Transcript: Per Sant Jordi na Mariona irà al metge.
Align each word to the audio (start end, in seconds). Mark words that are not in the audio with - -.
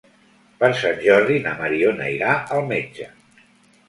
Per 0.61 0.69
Sant 0.77 0.95
Jordi 1.03 1.35
na 1.43 1.53
Mariona 1.59 2.07
irà 2.13 2.31
al 2.57 2.65
metge. 2.73 3.07